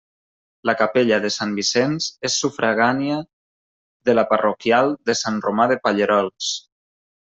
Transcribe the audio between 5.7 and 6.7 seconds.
de Pallerols.